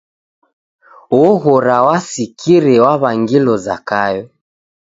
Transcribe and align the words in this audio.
Oghora 1.23 1.77
wasikire 1.87 2.75
waw'angilo 2.85 3.53
Zakayo. 3.65 4.23